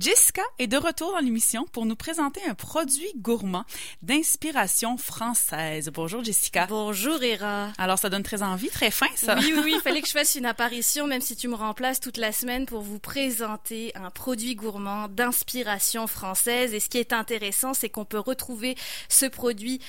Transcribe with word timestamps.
Jessica 0.00 0.40
est 0.58 0.66
de 0.66 0.78
retour 0.78 1.12
dans 1.12 1.18
l'émission 1.18 1.66
pour 1.72 1.84
nous 1.84 1.94
présenter 1.94 2.40
un 2.48 2.54
produit 2.54 3.12
gourmand 3.16 3.66
d'inspiration 4.00 4.96
française. 4.96 5.90
Bonjour 5.92 6.24
Jessica. 6.24 6.64
Bonjour 6.70 7.22
Hera. 7.22 7.70
Alors 7.76 7.98
ça 7.98 8.08
donne 8.08 8.22
très 8.22 8.42
envie, 8.42 8.70
très 8.70 8.90
fin 8.90 9.08
ça. 9.14 9.36
Oui, 9.38 9.52
oui, 9.62 9.72
il 9.76 9.80
fallait 9.82 10.00
que 10.00 10.08
je 10.08 10.12
fasse 10.12 10.36
une 10.36 10.46
apparition, 10.46 11.06
même 11.06 11.20
si 11.20 11.36
tu 11.36 11.48
me 11.48 11.54
remplaces 11.54 12.00
toute 12.00 12.16
la 12.16 12.32
semaine, 12.32 12.64
pour 12.64 12.80
vous 12.80 12.98
présenter 12.98 13.92
un 13.94 14.08
produit 14.08 14.54
gourmand 14.54 15.08
d'inspiration 15.08 16.06
française. 16.06 16.72
Et 16.72 16.80
ce 16.80 16.88
qui 16.88 16.96
est 16.96 17.12
intéressant, 17.12 17.74
c'est 17.74 17.90
qu'on 17.90 18.06
peut 18.06 18.18
retrouver 18.18 18.76
ce 19.10 19.26
produit 19.26 19.82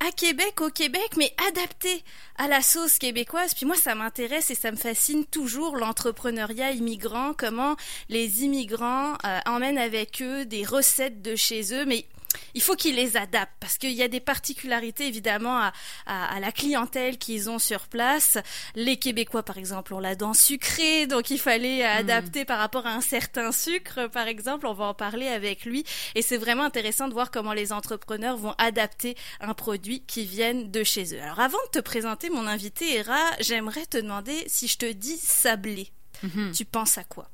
à 0.00 0.12
Québec, 0.12 0.60
au 0.60 0.70
Québec, 0.70 1.10
mais 1.16 1.32
adapté 1.48 2.02
à 2.36 2.48
la 2.48 2.62
sauce 2.62 2.98
québécoise. 2.98 3.54
Puis 3.54 3.66
moi, 3.66 3.76
ça 3.76 3.94
m'intéresse 3.94 4.50
et 4.50 4.54
ça 4.54 4.72
me 4.72 4.76
fascine 4.76 5.26
toujours 5.26 5.76
l'entrepreneuriat 5.76 6.72
immigrant, 6.72 7.32
comment 7.36 7.76
les 8.08 8.44
immigrants 8.44 9.14
euh, 9.24 9.38
emmènent 9.46 9.78
avec 9.78 10.22
eux 10.22 10.46
des 10.46 10.64
recettes 10.64 11.22
de 11.22 11.36
chez 11.36 11.74
eux, 11.74 11.84
mais 11.84 12.06
il 12.54 12.62
faut 12.62 12.76
qu'ils 12.76 12.96
les 12.96 13.16
adaptent 13.16 13.52
parce 13.60 13.78
qu'il 13.78 13.92
y 13.92 14.02
a 14.02 14.08
des 14.08 14.20
particularités 14.20 15.06
évidemment 15.06 15.58
à, 15.58 15.72
à, 16.06 16.40
la 16.40 16.52
clientèle 16.52 17.18
qu'ils 17.18 17.50
ont 17.50 17.58
sur 17.58 17.88
place. 17.88 18.38
Les 18.74 18.96
Québécois, 18.96 19.42
par 19.42 19.58
exemple, 19.58 19.94
ont 19.94 20.00
la 20.00 20.14
dent 20.14 20.34
sucrée, 20.34 21.06
donc 21.06 21.30
il 21.30 21.38
fallait 21.38 21.82
hmm. 21.82 21.98
adapter 21.98 22.44
par 22.44 22.58
rapport 22.58 22.86
à 22.86 22.94
un 22.94 23.00
certain 23.00 23.52
sucre, 23.52 24.08
par 24.08 24.26
exemple. 24.26 24.66
On 24.66 24.74
va 24.74 24.86
en 24.86 24.94
parler 24.94 25.28
avec 25.28 25.64
lui. 25.64 25.84
Et 26.14 26.22
c'est 26.22 26.36
vraiment 26.36 26.64
intéressant 26.64 27.08
de 27.08 27.12
voir 27.12 27.30
comment 27.30 27.52
les 27.52 27.72
entrepreneurs 27.72 28.36
vont 28.36 28.54
adapter 28.58 29.16
un 29.40 29.54
produit 29.54 30.00
qui 30.06 30.24
vienne 30.24 30.70
de 30.70 30.84
chez 30.84 31.14
eux. 31.14 31.22
Alors 31.22 31.40
avant 31.40 31.58
de 31.66 31.78
te 31.78 31.80
présenter 31.80 32.30
mon 32.30 32.46
invité, 32.46 32.96
Hera, 32.96 33.20
j'aimerais 33.40 33.86
te 33.86 33.98
demander 33.98 34.44
si 34.46 34.68
je 34.68 34.78
te 34.78 34.90
dis 34.90 35.16
sablé. 35.16 35.90
Mhm. 36.22 36.52
Tu 36.52 36.64
penses 36.64 36.98
à 36.98 37.04
quoi? 37.04 37.30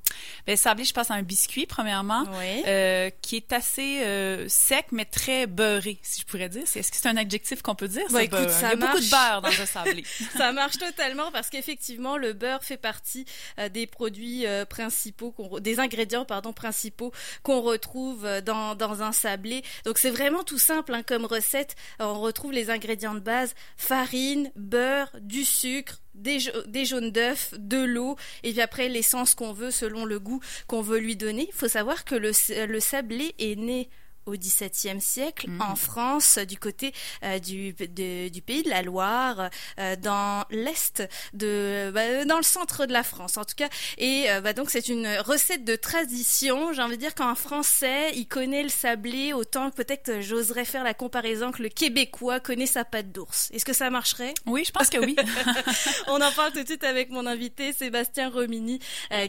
Ben, 0.47 0.56
sablé, 0.56 0.84
je 0.84 0.93
pense 0.93 1.11
à 1.11 1.15
un 1.15 1.23
biscuit, 1.23 1.66
premièrement, 1.66 2.24
euh, 2.66 3.11
qui 3.23 3.37
est 3.37 3.52
assez 3.52 4.01
euh, 4.02 4.47
sec, 4.48 4.87
mais 4.93 5.05
très 5.05 5.47
beurré, 5.47 5.98
si 6.02 6.20
je 6.20 6.27
pourrais 6.27 6.49
dire. 6.49 6.63
Est-ce 6.63 6.91
que 6.91 6.96
c'est 6.96 7.09
un 7.09 7.16
adjectif 7.16 7.63
qu'on 7.63 7.74
peut 7.74 7.88
dire? 7.88 8.09
ça, 8.10 8.23
écoute, 8.23 8.41
Il 8.41 8.63
y 8.63 8.65
a 8.65 8.76
beaucoup 8.76 9.01
de 9.01 9.10
beurre 9.10 9.43
dans 9.43 9.49
un 9.49 9.66
sablé. 9.66 10.04
ça 10.37 10.52
marche 10.52 10.79
totalement 10.79 11.30
parce 11.32 11.51
qu'effectivement, 11.51 12.16
le 12.16 12.32
beurre 12.32 12.65
fait 12.65 12.76
partie 12.76 13.24
euh, 13.59 13.68
des 13.68 13.87
produits 13.87 14.45
principaux, 14.68 15.35
des 15.60 15.80
ingrédients 15.80 16.24
pardon, 16.24 16.52
principaux 16.52 17.13
qu'on 17.43 17.60
retrouve 17.60 18.26
dans, 18.43 18.74
dans 18.74 19.02
un 19.02 19.13
sablé. 19.13 19.63
Donc, 19.85 19.98
c'est 19.98 20.10
vraiment 20.10 20.45
tout 20.45 20.59
simple 20.59 20.95
hein, 20.95 21.02
comme 21.02 21.24
recette. 21.24 21.76
On 21.98 22.21
retrouve 22.21 22.52
les 22.52 22.71
ingrédients 22.71 23.15
de 23.15 23.21
base, 23.21 23.54
farine, 23.76 24.51
beurre, 24.57 25.10
du 25.21 25.45
sucre, 25.45 26.01
des, 26.16 26.85
jaunes 26.85 27.10
d'œufs, 27.10 27.54
de 27.59 27.79
l'eau, 27.79 28.16
et 28.43 28.52
puis 28.52 28.60
après 28.60 28.88
l'essence 28.88 29.35
qu'on 29.35 29.52
veut 29.52 29.71
selon 29.71 30.04
le 30.07 30.18
goût 30.18 30.40
qu'on 30.66 30.82
veut 30.82 30.99
lui 30.99 31.16
donner. 31.16 31.46
Il 31.49 31.54
faut 31.54 31.68
savoir 31.68 32.04
que 32.04 32.15
le, 32.15 32.32
sablé 32.80 33.35
est 33.38 33.57
né 33.57 33.88
au 34.27 34.32
XVIIe 34.32 35.01
siècle 35.01 35.49
mm. 35.49 35.63
en 35.63 35.77
France, 35.77 36.38
du 36.38 36.59
côté 36.59 36.93
euh, 37.23 37.38
du, 37.38 37.73
du 37.73 38.43
pays 38.43 38.63
de 38.63 38.71
la 38.71 38.82
Loire, 38.82 39.51
euh, 39.79 39.96
dans 39.96 40.45
l'est 40.51 41.02
de, 41.32 41.91
bah, 41.95 42.24
dans 42.24 42.37
le 42.37 42.43
centre 42.43 42.87
de 42.87 42.93
la 42.93 43.02
France 43.02 43.37
en 43.37 43.45
tout 43.45 43.54
cas. 43.57 43.69
Et 43.99 44.27
euh, 44.29 44.41
bah, 44.41 44.52
donc 44.52 44.71
c'est 44.71 44.88
une 44.88 45.07
recette 45.24 45.65
de 45.65 45.77
tradition. 45.77 46.73
J'ai 46.73 46.82
envie 46.82 46.97
de 46.97 47.01
dire 47.01 47.15
qu'un 47.15 47.35
Français, 47.35 48.13
il 48.15 48.27
connaît 48.27 48.63
le 48.63 48.69
sablé 48.69 49.32
autant 49.32 49.71
que 49.71 49.77
peut-être 49.77 50.21
j'oserais 50.21 50.65
faire 50.65 50.85
la 50.85 50.95
comparaison 50.95 51.52
que 51.52 51.63
le 51.63 51.69
Québécois 51.69 52.41
connaît 52.41 52.66
sa 52.66 52.85
pâte 52.85 53.13
d'ours. 53.13 53.51
Est-ce 53.52 53.65
que 53.65 53.73
ça 53.73 53.91
marcherait? 53.91 54.35
Oui, 54.47 54.65
je 54.65 54.73
pense 54.73 54.91
que 54.91 54.99
oui. 54.99 55.16
On 56.09 56.21
en 56.21 56.32
parle 56.32 56.52
tout 56.52 56.63
de 56.63 56.66
suite 56.66 56.85
avec 56.85 57.10
mon 57.10 57.27
invité 57.27 57.73
Sébastien 57.73 58.29
Romini, 58.30 58.80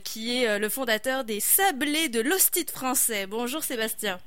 qui 0.03 0.43
est 0.43 0.59
le 0.59 0.69
fondateur 0.69 1.23
des 1.23 1.39
Sablés 1.39 2.09
de 2.09 2.19
l'Hostite 2.19 2.71
français. 2.71 3.27
Bonjour 3.27 3.63
Sébastien. 3.63 4.19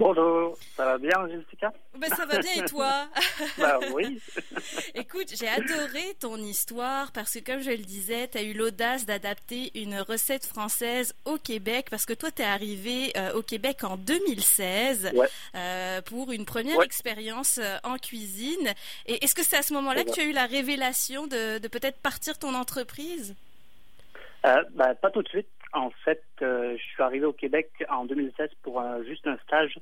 Bonjour, 0.00 0.56
ça 0.78 0.86
va 0.86 0.96
bien 0.96 1.28
Jessica? 1.28 1.70
Ben, 1.94 2.08
Ça 2.08 2.24
va 2.24 2.38
bien 2.38 2.64
et 2.64 2.64
toi? 2.64 3.06
Bah 3.58 3.78
oui. 3.92 4.18
Écoute, 4.94 5.26
j'ai 5.38 5.46
adoré 5.46 6.14
ton 6.18 6.38
histoire 6.38 7.12
parce 7.12 7.34
que 7.34 7.44
comme 7.44 7.60
je 7.60 7.70
le 7.70 7.84
disais, 7.84 8.26
tu 8.26 8.38
as 8.38 8.42
eu 8.42 8.54
l'audace 8.54 9.04
d'adapter 9.04 9.70
une 9.78 10.00
recette 10.00 10.46
française 10.46 11.14
au 11.26 11.36
Québec 11.36 11.88
parce 11.90 12.06
que 12.06 12.14
toi 12.14 12.30
tu 12.30 12.40
es 12.40 12.46
arrivé 12.46 13.12
euh, 13.18 13.34
au 13.34 13.42
Québec 13.42 13.84
en 13.84 13.98
2016 13.98 15.12
euh, 15.54 16.00
pour 16.00 16.32
une 16.32 16.46
première 16.46 16.80
expérience 16.80 17.58
euh, 17.62 17.76
en 17.84 17.98
cuisine. 17.98 18.72
Et 19.04 19.22
est-ce 19.22 19.34
que 19.34 19.42
c'est 19.42 19.58
à 19.58 19.62
ce 19.62 19.74
moment-là 19.74 20.04
que 20.04 20.12
tu 20.12 20.20
as 20.20 20.24
eu 20.24 20.32
la 20.32 20.46
révélation 20.46 21.26
de, 21.26 21.58
de 21.58 21.68
peut-être 21.68 21.98
partir 21.98 22.38
ton 22.38 22.54
entreprise? 22.54 23.34
Bah, 24.42 24.94
Pas 24.94 25.10
tout 25.10 25.22
de 25.22 25.28
suite. 25.28 25.46
En 25.72 25.90
fait, 26.04 26.22
euh, 26.42 26.76
je 26.76 26.82
suis 26.82 27.02
arrivé 27.02 27.24
au 27.24 27.32
Québec 27.32 27.70
en 27.88 28.04
2016 28.04 28.50
pour 28.62 28.82
juste 29.06 29.26
un 29.26 29.36
stage. 29.38 29.78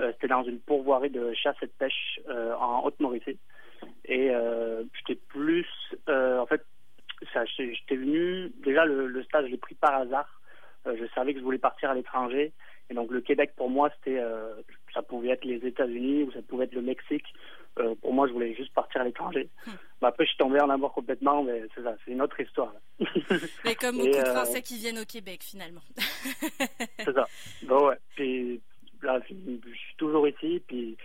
Euh, 0.00 0.12
c'était 0.12 0.28
dans 0.28 0.44
une 0.44 0.60
pourvoirie 0.60 1.10
de 1.10 1.32
chasse 1.34 1.56
et 1.62 1.66
de 1.66 1.72
pêche 1.78 2.20
euh, 2.28 2.54
en 2.54 2.84
Haute-Mauricie. 2.84 3.38
Et 4.06 4.30
j'étais 4.94 5.20
plus... 5.28 5.66
en 6.08 6.46
fait, 6.46 6.64
j'étais 7.58 7.96
venu... 7.96 8.50
Déjà, 8.64 8.84
le, 8.86 9.22
stage, 9.24 9.46
je 9.46 9.50
l'ai 9.50 9.58
pris 9.58 9.74
par 9.74 9.94
hasard. 9.94 10.40
je 10.86 11.04
savais 11.14 11.34
que 11.34 11.40
je 11.40 11.44
voulais 11.44 11.58
partir 11.58 11.90
à 11.90 11.94
l'étranger. 11.94 12.52
Et 12.88 12.94
donc, 12.94 13.10
le 13.10 13.20
Québec, 13.20 13.52
pour 13.56 13.68
moi, 13.68 13.90
c'était... 13.96 14.22
ça 14.94 15.02
pouvait 15.02 15.30
être 15.30 15.44
les 15.44 15.64
États-Unis 15.66 16.22
ou 16.22 16.32
ça 16.32 16.40
pouvait 16.48 16.64
être 16.64 16.74
le 16.74 16.82
Mexique. 16.82 17.26
Euh, 17.78 17.94
pour 18.00 18.14
moi, 18.14 18.26
je 18.26 18.32
voulais 18.32 18.54
juste 18.54 18.72
partir 18.72 19.02
à 19.02 19.04
l'étranger. 19.04 19.48
Hmm. 19.66 20.04
après, 20.04 20.24
je 20.24 20.30
suis 20.30 20.38
tombé 20.38 20.60
en 20.60 20.70
amour 20.70 20.92
complètement, 20.92 21.42
mais 21.42 21.62
c'est 21.74 21.82
ça, 21.82 21.94
c'est 22.04 22.12
une 22.12 22.22
autre 22.22 22.40
histoire. 22.40 22.72
mais 23.64 23.74
comme 23.74 23.96
beaucoup 23.96 24.08
de 24.08 24.16
euh, 24.16 24.34
Français 24.34 24.62
qui 24.62 24.78
viennent 24.78 24.98
au 24.98 25.04
Québec, 25.04 25.42
finalement. 25.42 25.82
c'est 26.98 27.12
ça. 27.12 27.26
Bon, 27.64 27.88
ouais. 27.88 27.96
Puis 28.14 28.60
là, 29.02 29.20
je 29.28 29.34
suis 29.34 29.96
toujours 29.98 30.26
ici, 30.26 30.62
puis 30.66 30.96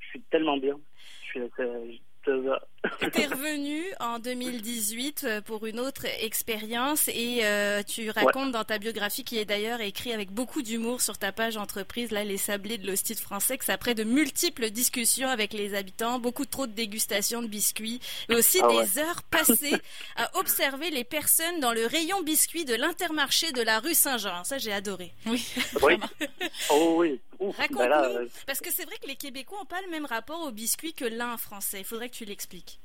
je 0.00 0.06
suis 0.08 0.20
tellement 0.22 0.56
bien. 0.56 0.78
Je 1.26 1.40
suis, 1.40 2.02
tu 2.26 3.20
es 3.20 3.26
revenu 3.26 3.82
en 4.00 4.18
2018 4.18 5.24
euh, 5.24 5.40
pour 5.40 5.66
une 5.66 5.80
autre 5.80 6.04
expérience 6.20 7.08
et 7.08 7.40
euh, 7.42 7.82
tu 7.82 8.10
racontes 8.10 8.52
dans 8.52 8.64
ta 8.64 8.78
biographie 8.78 9.24
qui 9.24 9.38
est 9.38 9.44
d'ailleurs 9.44 9.80
écrit 9.80 10.12
avec 10.12 10.32
beaucoup 10.32 10.62
d'humour 10.62 11.00
sur 11.00 11.18
ta 11.18 11.32
page 11.32 11.56
entreprise 11.56 12.10
là 12.10 12.24
les 12.24 12.36
sablés 12.36 12.78
de 12.78 12.86
l'hostite 12.86 13.20
français 13.20 13.58
que 13.58 13.64
c'est 13.64 13.72
après 13.72 13.94
de 13.94 14.04
multiples 14.04 14.70
discussions 14.70 15.28
avec 15.28 15.52
les 15.52 15.74
habitants, 15.74 16.18
beaucoup 16.18 16.46
trop 16.46 16.66
de 16.66 16.72
dégustations 16.72 17.42
de 17.42 17.48
biscuits 17.48 18.00
mais 18.28 18.36
aussi 18.36 18.60
ah 18.62 18.68
des 18.68 18.98
heures 18.98 19.22
passées 19.22 19.76
à 20.16 20.36
observer 20.38 20.90
les 20.90 21.04
personnes 21.04 21.60
dans 21.60 21.72
le 21.72 21.86
rayon 21.86 22.22
biscuits 22.22 22.64
de 22.64 22.74
l'intermarché 22.74 23.52
de 23.52 23.62
la 23.62 23.80
rue 23.80 23.94
Saint-Jean. 23.94 24.44
Ça 24.44 24.58
j'ai 24.58 24.72
adoré. 24.72 25.12
Oui. 25.26 25.46
oui. 25.82 25.98
oh 26.70 26.96
oui. 26.98 27.20
Raconte-nous, 27.40 27.76
ben 27.78 28.16
euh, 28.16 28.26
parce 28.46 28.60
que 28.60 28.70
c'est 28.70 28.84
vrai 28.84 28.96
que 29.00 29.06
les 29.06 29.16
Québécois 29.16 29.58
n'ont 29.58 29.66
pas 29.66 29.80
le 29.82 29.90
même 29.90 30.06
rapport 30.06 30.46
aux 30.46 30.52
biscuits 30.52 30.94
que 30.94 31.04
l'un 31.04 31.36
français. 31.36 31.80
Il 31.80 31.84
faudrait 31.84 32.08
que 32.08 32.14
tu 32.14 32.24
l'expliques. 32.24 32.80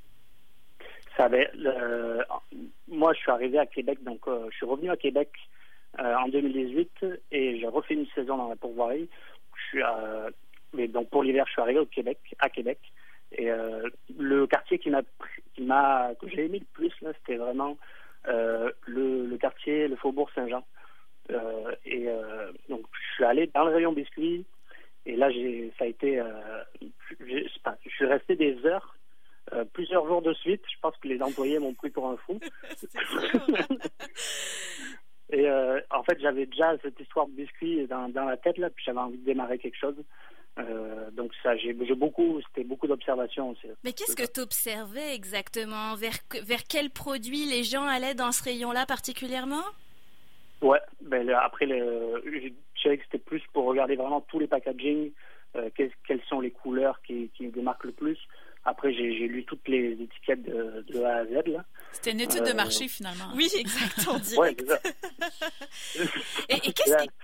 Ça 1.18 1.30
moi, 2.88 3.14
je 3.14 3.20
suis 3.20 3.32
arrivé 3.32 3.60
à 3.60 3.66
Québec, 3.66 4.02
donc 4.04 4.28
euh, 4.28 4.48
je 4.50 4.56
suis 4.58 4.66
revenu 4.66 4.90
à 4.90 4.98
Québec 4.98 5.30
euh, 6.00 6.16
en 6.16 6.28
2018 6.30 7.06
et 7.32 7.60
j'ai 7.60 7.68
refait 7.68 7.94
une 7.94 8.08
saison 8.16 8.38
dans 8.38 8.50
la 8.50 8.56
pourvoirie. 8.56 9.10
Je 9.56 9.62
suis, 9.78 9.84
mais 10.74 10.88
donc 10.88 11.10
pour 11.10 11.24
l'hiver, 11.24 11.46
je 11.48 11.52
suis 11.52 11.62
arrivé 11.62 11.80
au 11.80 11.86
Québec, 11.86 12.20
à 12.40 12.50
Québec. 12.50 12.80
Et 13.34 13.50
le 14.18 14.48
quartier 14.48 14.80
qui 14.80 14.90
m'a, 14.90 15.02
qui 15.54 15.62
m'a, 15.62 16.12
que 16.20 16.28
j'ai 16.28 16.46
aimé 16.46 16.60
le 16.60 16.66
plus 16.74 16.92
là, 17.02 17.12
c'était 17.20 17.38
vraiment 17.38 17.78
le, 18.26 18.74
le 18.88 19.38
quartier, 19.38 19.88
le 19.88 19.96
faubourg 19.96 20.30
Saint-Jean. 20.34 20.64
Euh, 21.32 21.72
et 21.86 22.08
euh, 22.08 22.52
donc, 22.70 22.86
je 22.94 23.16
suis 23.16 23.24
allé 23.24 23.50
dans 23.54 23.66
le 23.66 23.74
rayon 23.74 23.94
biscuits. 23.94 24.46
Et 25.06 25.16
là, 25.16 25.32
j'ai, 25.32 25.72
ça 25.78 25.86
a 25.86 25.88
été, 25.88 26.20
euh, 26.20 26.26
je, 27.20 27.48
suis 27.90 28.06
resté 28.06 28.36
des 28.36 28.58
heures 28.66 28.96
plusieurs 29.74 30.08
jours 30.08 30.22
de 30.22 30.34
suite. 30.34 30.62
Je 30.72 30.80
pense 30.82 30.96
que 30.98 31.08
les 31.08 31.22
employés 31.22 31.60
m'ont 31.60 31.74
pris 31.74 31.90
pour 31.90 32.10
un 32.10 32.18
fou. 32.18 32.40
Et 35.34 35.50
en 35.50 36.04
fait, 36.04 36.20
j'avais 36.22 36.46
déjà 36.46 36.78
cette 36.82 37.00
histoire 37.00 37.28
de 37.28 37.34
biscuits 37.34 37.88
dans, 37.88 38.10
dans 38.10 38.26
la 38.26 38.38
tête 38.38 38.58
là, 38.58 38.70
puis 38.70 38.84
j'avais 38.86 39.00
envie 39.00 39.18
de 39.18 39.26
démarrer 39.26 39.58
quelque 39.58 39.78
chose. 39.78 39.96
donc 41.14 41.32
ça, 41.42 41.56
j'ai, 41.58 41.74
beaucoup, 41.74 42.40
c'était 42.48 42.66
beaucoup 42.66 42.88
d'observations 42.88 43.56
Mais 43.84 43.94
qu'est-ce 43.94 44.16
que 44.16 44.30
tu 44.30 44.42
observais 44.42 45.16
exactement? 45.16 45.96
Vers, 45.96 46.18
vers 46.44 46.64
quels 46.64 46.90
produits 46.90 47.46
les 47.46 47.64
gens 47.64 47.86
allaient 47.86 48.16
dans 48.16 48.32
ce 48.32 48.44
rayon-là 48.44 48.86
particulièrement? 48.86 49.64
Ouais, 50.62 50.80
ben 51.02 51.28
après, 51.30 51.66
le, 51.66 52.22
je 52.26 52.50
dirais 52.82 52.98
que 52.98 53.04
c'était 53.06 53.18
plus 53.18 53.42
pour 53.52 53.66
regarder 53.66 53.96
vraiment 53.96 54.22
tous 54.22 54.40
les 54.40 54.48
packaging, 54.48 55.12
euh, 55.56 55.70
quelles, 55.76 56.22
sont 56.30 56.40
les 56.40 56.52
couleurs 56.52 57.02
qui, 57.02 57.30
qui 57.36 57.48
me 57.48 57.52
démarquent 57.52 57.86
le 57.86 57.92
plus. 57.92 58.18
Après, 58.64 58.94
j'ai 58.94 59.28
lu 59.28 59.44
toutes 59.44 59.68
les 59.68 59.94
étiquettes 59.94 60.44
de, 60.44 60.86
de 60.88 61.02
A 61.02 61.16
à 61.16 61.26
Z. 61.26 61.64
C'était 61.94 62.12
une 62.12 62.22
étude 62.22 62.44
de 62.44 62.52
euh, 62.52 62.54
marché 62.54 62.88
finalement. 62.88 63.26
Oui, 63.36 63.50
exactement. 63.58 64.20
ouais, 64.38 64.56
et, 66.48 66.56
et 66.56 66.74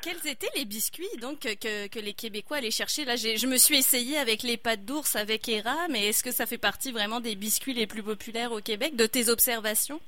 quels 0.02 0.28
étaient 0.28 0.50
les 0.56 0.66
biscuits 0.66 1.06
donc 1.22 1.42
que, 1.42 1.88
que 1.88 2.00
les 2.00 2.14
Québécois 2.14 2.58
allaient 2.58 2.72
chercher? 2.72 3.06
Là, 3.06 3.16
je 3.18 3.46
me 3.46 3.58
suis 3.58 3.78
essayé 3.78 4.18
avec 4.18 4.42
les 4.42 4.58
pâtes 4.58 4.84
d'ours 4.84 5.16
avec 5.16 5.48
Era, 5.48 5.88
mais 5.92 6.08
est-ce 6.08 6.24
que 6.24 6.32
ça 6.32 6.48
fait 6.48 6.58
partie 6.58 6.92
vraiment 6.92 7.20
des 7.20 7.36
biscuits 7.36 7.74
les 7.74 7.86
plus 7.86 8.02
populaires 8.02 8.52
au 8.52 8.60
Québec 8.60 8.96
De 8.96 9.06
tes 9.06 9.30
observations? 9.30 10.02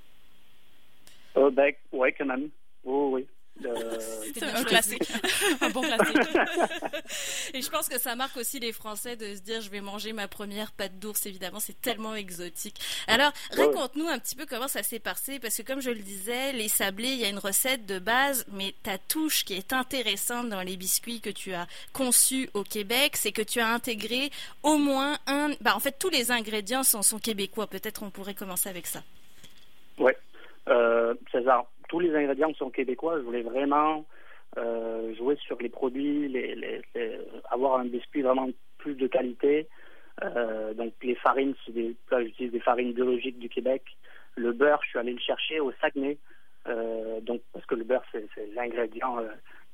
Euh, 1.37 1.51
Ben, 1.51 1.71
ouais, 1.91 2.11
quand 2.11 2.25
même. 2.25 2.49
Oh, 2.83 3.11
oui. 3.13 3.27
C'est 4.33 4.43
un 4.43 4.63
classique. 4.63 5.11
un 5.61 5.69
bon 5.69 5.81
classique. 5.81 6.17
Et 7.53 7.61
je 7.61 7.69
pense 7.69 7.89
que 7.89 7.99
ça 7.99 8.15
marque 8.15 8.37
aussi 8.37 8.59
les 8.59 8.71
Français 8.71 9.15
de 9.15 9.35
se 9.35 9.41
dire 9.41 9.61
je 9.61 9.69
vais 9.69 9.81
manger 9.81 10.13
ma 10.13 10.27
première 10.27 10.71
pâte 10.71 10.97
d'ours, 10.99 11.25
évidemment, 11.25 11.59
c'est 11.59 11.79
tellement 11.81 12.15
exotique. 12.15 12.79
Alors, 13.07 13.31
raconte-nous 13.51 14.07
un 14.07 14.19
petit 14.19 14.35
peu 14.35 14.45
comment 14.45 14.67
ça 14.67 14.83
s'est 14.83 14.99
passé, 14.99 15.39
parce 15.39 15.57
que 15.57 15.63
comme 15.63 15.81
je 15.81 15.89
le 15.89 15.99
disais, 15.99 16.53
les 16.53 16.69
sablés, 16.69 17.09
il 17.09 17.19
y 17.19 17.25
a 17.25 17.29
une 17.29 17.39
recette 17.39 17.85
de 17.85 17.99
base, 17.99 18.45
mais 18.51 18.73
ta 18.83 18.97
touche 18.97 19.43
qui 19.43 19.53
est 19.53 19.73
intéressante 19.73 20.49
dans 20.49 20.61
les 20.61 20.77
biscuits 20.77 21.21
que 21.21 21.29
tu 21.29 21.53
as 21.53 21.67
conçus 21.93 22.49
au 22.53 22.63
Québec, 22.63 23.17
c'est 23.17 23.31
que 23.31 23.41
tu 23.41 23.59
as 23.59 23.67
intégré 23.67 24.31
au 24.63 24.77
moins 24.77 25.17
un... 25.27 25.49
Bah, 25.61 25.75
en 25.75 25.79
fait, 25.79 25.97
tous 25.99 26.09
les 26.09 26.31
ingrédients 26.31 26.83
sont, 26.83 27.01
sont 27.01 27.19
québécois. 27.19 27.67
Peut-être 27.67 28.03
on 28.03 28.09
pourrait 28.09 28.33
commencer 28.33 28.69
avec 28.69 28.87
ça. 28.87 29.03
Oui, 29.97 30.13
euh, 30.69 31.13
ça. 31.31 31.63
Tous 31.87 31.99
les 31.99 32.15
ingrédients 32.15 32.53
sont 32.53 32.69
québécois. 32.69 33.17
Je 33.17 33.23
voulais 33.23 33.41
vraiment 33.41 34.05
euh, 34.57 35.15
jouer 35.15 35.35
sur 35.37 35.59
les 35.61 35.69
produits, 35.69 36.27
les, 36.27 36.81
avoir 37.51 37.79
un 37.79 37.85
biscuit 37.85 38.21
vraiment 38.21 38.49
plus 38.77 38.95
de 38.95 39.07
qualité. 39.07 39.67
Euh, 40.23 40.73
donc 40.73 40.93
les 41.01 41.15
farines, 41.15 41.55
c'est 41.65 41.71
des, 41.71 41.95
j'utilise 42.11 42.51
des 42.51 42.59
farines 42.59 42.93
biologiques 42.93 43.39
du 43.39 43.49
Québec. 43.49 43.83
Le 44.35 44.51
beurre, 44.51 44.81
je 44.83 44.89
suis 44.89 44.99
allé 44.99 45.13
le 45.13 45.19
chercher 45.19 45.59
au 45.59 45.71
Saguenay. 45.81 46.17
Euh, 46.67 47.21
donc 47.21 47.41
parce 47.53 47.65
que 47.65 47.75
le 47.75 47.83
beurre, 47.83 48.03
c'est, 48.11 48.27
l'ingrédient 48.53 49.17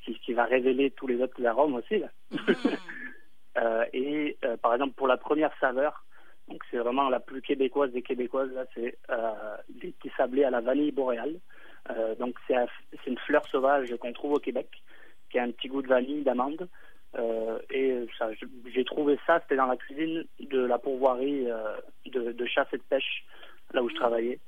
qui, 0.03 0.17
qui, 0.19 0.33
va 0.33 0.45
révéler 0.45 0.91
tous 0.91 1.07
les 1.07 1.21
autres 1.21 1.43
arômes 1.45 1.75
aussi. 1.75 1.99
Là. 1.99 2.07
Mm. 2.31 3.83
et 3.93 4.37
par 4.61 4.73
exemple 4.73 4.93
pour 4.95 5.07
la 5.07 5.17
première 5.17 5.57
saveur, 5.59 6.04
donc 6.47 6.63
c'est 6.69 6.77
vraiment 6.77 7.09
la 7.09 7.19
plus 7.19 7.41
québécoise 7.41 7.91
des 7.91 8.01
québécoises. 8.01 8.51
Là, 8.51 8.65
c'est 8.73 8.97
des 9.69 9.91
petits 9.91 10.11
sablés 10.15 10.43
à 10.43 10.49
la 10.49 10.61
vanille 10.61 10.91
boréale. 10.91 11.39
donc 12.19 12.35
c'est, 12.47 12.55
c'est 12.91 13.09
une 13.09 13.17
fleur 13.19 13.45
sauvage 13.47 13.95
qu'on 13.99 14.13
trouve 14.13 14.33
au 14.33 14.39
Québec, 14.39 14.69
qui 15.29 15.39
a 15.39 15.43
un 15.43 15.51
petit 15.51 15.67
goût 15.67 15.81
de 15.81 15.87
vanille, 15.87 16.23
d'amande. 16.23 16.67
Euh, 17.17 17.59
et 17.69 18.05
j'ai 18.73 18.83
trouvé 18.83 19.17
ça, 19.25 19.39
c'était 19.41 19.55
dans 19.55 19.67
la 19.67 19.77
cuisine 19.77 20.25
de 20.39 20.59
la 20.59 20.77
pourvoirie 20.77 21.49
euh, 21.49 21.77
de, 22.05 22.31
de, 22.33 22.45
chasse 22.45 22.67
et 22.73 22.77
de 22.77 22.83
pêche, 22.83 23.23
là 23.73 23.81
où 23.81 23.89
je 23.89 23.95
travaillais. 23.95 24.39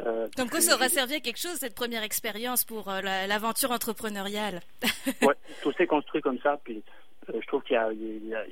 Euh, 0.00 0.26
Comme 0.36 0.48
quoi, 0.48 0.60
ça 0.60 0.74
aurait 0.74 0.88
servi 0.88 1.14
à 1.14 1.20
quelque 1.20 1.38
chose, 1.38 1.54
cette 1.54 1.74
première 1.74 2.02
expérience 2.02 2.64
pour 2.64 2.90
l'aventure 3.02 3.70
entrepreneuriale. 3.70 4.60
ouais, 5.22 5.34
tout 5.62 5.72
s'est 5.72 5.86
construit 5.86 6.22
comme 6.22 6.38
ça. 6.40 6.58
Puis 6.64 6.82
je 7.28 7.46
trouve 7.46 7.62
qu'il 7.62 7.74
y 7.74 8.34
a, 8.34 8.44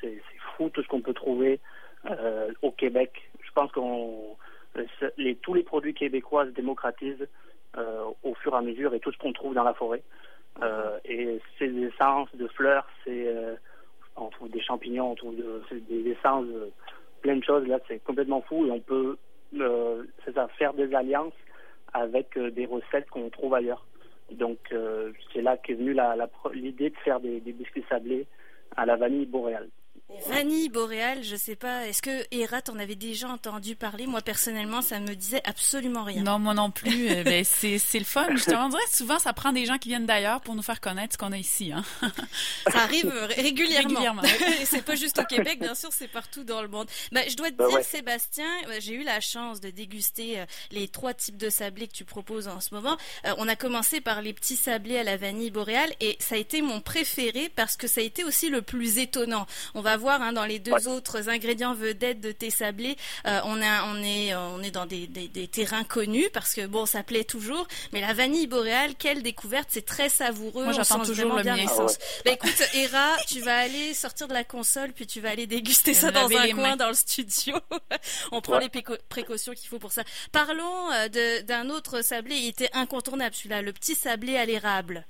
c'est 0.00 0.22
fou 0.56 0.68
tout 0.70 0.82
ce 0.82 0.88
qu'on 0.88 1.02
peut 1.02 1.14
trouver 1.14 1.60
au 2.62 2.70
Québec. 2.72 3.30
Je 3.40 3.50
pense 3.52 3.72
qu'on 3.72 4.36
les, 5.16 5.36
tous 5.36 5.54
les 5.54 5.62
produits 5.62 5.94
québécois 5.94 6.46
se 6.46 6.50
démocratisent 6.50 7.28
au 8.22 8.34
fur 8.34 8.54
et 8.54 8.56
à 8.56 8.60
mesure 8.60 8.94
et 8.94 9.00
tout 9.00 9.12
ce 9.12 9.18
qu'on 9.18 9.32
trouve 9.32 9.54
dans 9.54 9.64
la 9.64 9.74
forêt. 9.74 10.02
Euh, 10.62 10.98
et 11.04 11.40
ces 11.58 11.66
essences 11.82 12.34
de 12.34 12.48
fleurs, 12.48 12.86
euh, 13.06 13.54
on 14.16 14.28
trouve 14.28 14.50
des 14.50 14.60
champignons, 14.60 15.12
on 15.12 15.14
trouve 15.14 15.36
des 15.36 16.10
essences, 16.10 16.46
plein 17.22 17.36
de 17.36 17.44
choses. 17.44 17.66
Là, 17.66 17.78
c'est 17.86 18.02
complètement 18.02 18.42
fou 18.42 18.66
et 18.66 18.70
on 18.70 18.80
peut, 18.80 19.16
euh, 19.58 20.04
faire 20.58 20.74
des 20.74 20.92
alliances 20.94 21.34
avec 21.94 22.38
des 22.38 22.66
recettes 22.66 23.08
qu'on 23.10 23.30
trouve 23.30 23.54
ailleurs. 23.54 23.86
Donc, 24.32 24.58
c'est 25.32 25.40
là 25.40 25.56
qu'est 25.56 25.74
venue 25.74 25.96
l'idée 26.52 26.90
de 26.90 26.96
faire 26.96 27.18
des 27.18 27.40
biscuits 27.40 27.84
sablés 27.88 28.26
à 28.76 28.84
la 28.84 28.96
vanille 28.96 29.24
boréale. 29.24 29.68
Vanille 30.26 30.70
boréale, 30.70 31.22
je 31.22 31.36
sais 31.36 31.54
pas, 31.54 31.86
est-ce 31.86 32.00
que 32.00 32.26
Hera 32.30 32.62
t'en 32.62 32.78
avait 32.78 32.94
déjà 32.94 33.28
entendu 33.28 33.76
parler? 33.76 34.06
Moi 34.06 34.22
personnellement, 34.22 34.80
ça 34.80 35.00
me 35.00 35.14
disait 35.14 35.42
absolument 35.44 36.02
rien. 36.02 36.22
Non, 36.22 36.38
moi 36.38 36.54
non 36.54 36.70
plus. 36.70 37.10
Euh, 37.10 37.22
ben, 37.24 37.44
c'est, 37.44 37.78
c'est 37.78 37.98
le 37.98 38.06
fun. 38.06 38.26
Je 38.34 38.44
te 38.44 38.50
dirais 38.50 38.82
souvent, 38.90 39.18
ça 39.18 39.34
prend 39.34 39.52
des 39.52 39.66
gens 39.66 39.76
qui 39.76 39.90
viennent 39.90 40.06
d'ailleurs 40.06 40.40
pour 40.40 40.54
nous 40.54 40.62
faire 40.62 40.80
connaître 40.80 41.12
ce 41.12 41.18
qu'on 41.18 41.32
a 41.32 41.36
ici. 41.36 41.72
Hein. 41.72 41.84
Ça 42.72 42.80
arrive 42.80 43.12
régulièrement. 43.36 43.88
régulièrement. 43.88 44.22
c'est 44.64 44.82
pas 44.82 44.94
juste 44.94 45.18
au 45.18 45.24
Québec, 45.24 45.60
bien 45.60 45.74
sûr, 45.74 45.90
c'est 45.92 46.08
partout 46.08 46.42
dans 46.42 46.62
le 46.62 46.68
monde. 46.68 46.88
Ben, 47.12 47.24
je 47.28 47.36
dois 47.36 47.50
te 47.50 47.56
bah 47.56 47.68
dire, 47.68 47.84
Sébastien, 47.84 48.48
euh, 48.68 48.78
j'ai 48.80 48.94
eu 48.94 49.02
la 49.02 49.20
chance 49.20 49.60
de 49.60 49.68
déguster 49.68 50.40
euh, 50.40 50.46
les 50.70 50.88
trois 50.88 51.12
types 51.12 51.36
de 51.36 51.50
sablés 51.50 51.86
que 51.86 51.92
tu 51.92 52.06
proposes 52.06 52.48
en 52.48 52.60
ce 52.60 52.74
moment. 52.74 52.96
On 53.36 53.46
a 53.46 53.56
commencé 53.56 54.00
par 54.00 54.22
les 54.22 54.32
petits 54.32 54.56
sablés 54.56 54.98
à 54.98 55.04
la 55.04 55.18
vanille 55.18 55.50
boréale 55.50 55.92
et 56.00 56.16
ça 56.18 56.36
a 56.36 56.38
été 56.38 56.62
mon 56.62 56.80
préféré 56.80 57.50
parce 57.54 57.76
que 57.76 57.86
ça 57.86 58.00
a 58.00 58.04
été 58.04 58.24
aussi 58.24 58.48
le 58.48 58.62
plus 58.62 58.98
étonnant. 58.98 59.46
On 59.74 59.82
va 59.82 59.97
voir 59.98 60.22
hein, 60.22 60.32
dans 60.32 60.46
les 60.46 60.58
deux 60.58 60.88
autres 60.88 61.28
ingrédients 61.28 61.74
vedettes 61.74 62.20
de 62.20 62.32
thé 62.32 62.50
sablé, 62.50 62.96
euh, 63.26 63.40
on, 63.44 63.60
a, 63.60 63.84
on, 63.92 64.02
est, 64.02 64.34
on 64.34 64.62
est 64.62 64.70
dans 64.70 64.86
des, 64.86 65.06
des, 65.06 65.48
terrains 65.48 65.84
connus 65.84 66.28
parce 66.32 66.54
que 66.54 66.66
bon, 66.66 66.86
ça 66.86 67.02
plaît 67.02 67.24
toujours. 67.24 67.66
Mais 67.92 68.00
la 68.00 68.14
vanille 68.14 68.46
boréale, 68.46 68.94
quelle 68.98 69.22
découverte, 69.22 69.68
c'est 69.70 69.84
très 69.84 70.08
savoureux. 70.08 70.64
Moi, 70.64 70.72
j'attends 70.72 71.04
toujours 71.04 71.34
le 71.34 71.42
bien 71.42 71.56
l'essence. 71.56 71.98
Ah 72.00 72.22
bah, 72.24 72.32
écoute, 72.32 72.62
Hera, 72.74 73.16
tu 73.26 73.40
vas 73.40 73.58
aller 73.58 73.94
sortir 73.94 74.28
de 74.28 74.32
la 74.32 74.44
console 74.44 74.92
puis 74.92 75.06
tu 75.06 75.20
vas 75.20 75.30
aller 75.30 75.46
déguster 75.46 75.94
ça 75.94 76.10
dans 76.10 76.30
un 76.30 76.48
coin 76.50 76.76
dans 76.76 76.88
le 76.88 76.94
studio. 76.94 77.56
on 78.32 78.40
prend 78.40 78.58
les 78.58 78.70
précautions 79.08 79.52
qu'il 79.52 79.68
faut 79.68 79.78
pour 79.78 79.92
ça. 79.92 80.02
Parlons 80.32 80.90
euh, 80.92 81.42
d'un 81.42 81.70
autre 81.70 82.02
sablé, 82.02 82.36
il 82.36 82.48
était 82.48 82.70
incontournable 82.72 83.34
celui-là, 83.34 83.62
le 83.62 83.72
petit 83.72 83.94
sablé 83.94 84.36
à 84.36 84.44
l'érable. 84.44 85.06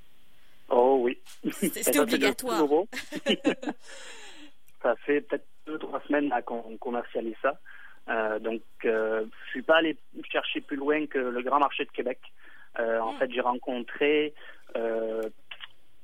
Oh 0.70 0.98
oui. 1.00 1.18
C'était 1.60 1.98
obligatoire. 1.98 2.66
Ça 4.82 4.94
fait 4.96 5.22
peut-être 5.22 5.46
deux 5.66 5.78
trois 5.78 6.00
semaines 6.06 6.32
qu'on 6.46 6.76
commercialise 6.78 7.36
ça. 7.42 7.58
Euh, 8.08 8.38
donc, 8.38 8.62
euh, 8.84 9.24
je 9.46 9.50
suis 9.50 9.62
pas 9.62 9.76
allé 9.76 9.96
chercher 10.30 10.60
plus 10.60 10.76
loin 10.76 11.06
que 11.06 11.18
le 11.18 11.42
Grand 11.42 11.58
Marché 11.58 11.84
de 11.84 11.90
Québec. 11.90 12.18
Euh, 12.78 13.00
en 13.00 13.12
hmm. 13.12 13.18
fait, 13.18 13.32
j'ai 13.32 13.40
rencontré, 13.40 14.34
euh, 14.76 15.22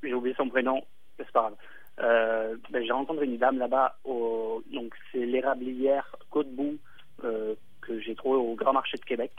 j'ai 0.03 0.13
oublié 0.13 0.35
son 0.37 0.49
prénom, 0.49 0.83
c'est 1.17 1.31
pas 1.31 1.51
grave. 1.97 2.57
Ben, 2.69 2.83
j'ai 2.83 2.91
rencontré 2.91 3.25
une 3.25 3.37
dame 3.37 3.57
là-bas, 3.57 3.97
au, 4.03 4.61
donc 4.73 4.93
c'est 5.11 5.25
l'érablière 5.25 6.15
Côte-Bout 6.29 6.77
euh, 7.23 7.55
que 7.81 7.99
j'ai 8.01 8.15
trouvé 8.15 8.37
au 8.37 8.55
Grand 8.55 8.73
Marché 8.73 8.97
de 8.97 9.05
Québec. 9.05 9.31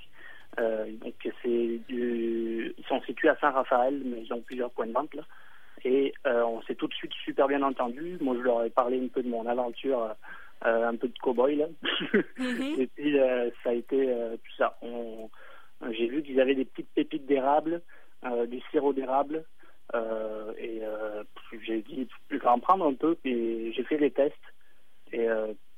donc 0.57 1.15
c'est 1.43 1.81
ils 1.89 2.85
sont 2.89 3.03
situés 3.03 3.29
à 3.29 3.37
Saint-Raphaël, 3.37 4.01
mais 4.05 4.23
ils 4.23 4.33
ont 4.33 4.41
plusieurs 4.41 4.71
points 4.71 4.87
de 4.87 4.93
vente 4.93 5.15
là. 5.15 5.23
Et 5.87 6.13
euh, 6.27 6.43
on 6.43 6.61
s'est 6.63 6.75
tout 6.75 6.89
de 6.89 6.95
suite 6.95 7.13
super 7.25 7.47
bien 7.47 7.63
entendu. 7.63 8.19
Moi, 8.21 8.35
je 8.37 8.43
leur 8.43 8.65
ai 8.65 8.71
parlé 8.71 9.01
un 9.01 9.07
peu 9.07 9.23
de 9.23 9.29
mon 9.29 9.47
aventure, 9.47 10.17
euh, 10.65 10.89
un 10.89 10.97
peu 10.97 11.07
de 11.07 11.17
cow-boy, 11.23 11.55
là. 11.55 11.67
Mm-hmm. 12.39 12.81
et 12.81 12.87
puis, 12.89 13.17
euh, 13.17 13.51
ça 13.63 13.71
a 13.71 13.75
été 13.75 14.05
tout 14.33 14.57
ça. 14.59 14.77
J'ai 15.93 16.09
vu 16.09 16.25
qu'ils 16.25 16.41
avaient 16.41 16.57
des 16.57 16.65
petites 16.65 16.93
pépites 16.93 17.27
d'érable, 17.27 17.83
du 18.49 18.61
sirop 18.73 18.95
d'érable. 18.95 19.45
et 20.59 20.83
j'ai 21.65 21.83
dit, 21.83 22.09
je 22.31 22.37
vais 22.37 22.47
en 22.49 22.59
prendre 22.59 22.85
un 22.85 22.95
peu, 22.95 23.15
puis 23.23 23.73
j'ai 23.73 23.85
fait 23.85 23.99
des 23.99 24.11
tests. 24.11 24.35
Et 25.13 25.29